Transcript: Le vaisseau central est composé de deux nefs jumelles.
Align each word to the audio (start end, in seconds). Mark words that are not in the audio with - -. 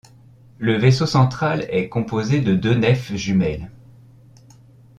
Le 0.57 0.79
vaisseau 0.79 1.05
central 1.05 1.67
est 1.69 1.87
composé 1.87 2.41
de 2.41 2.55
deux 2.55 2.73
nefs 2.73 3.13
jumelles. 3.13 3.69